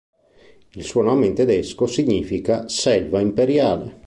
Il 0.71 0.83
suo 0.83 1.03
nome 1.03 1.27
in 1.27 1.35
tedesco 1.35 1.85
significa 1.85 2.67
“selva 2.67 3.19
imperiale”. 3.21 3.99